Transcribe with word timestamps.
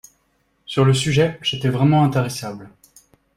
Sur 0.65 0.83
le 0.83 0.95
sujet, 0.95 1.37
j’étais 1.43 1.69
vraiment 1.69 2.03
intarissable. 2.03 2.71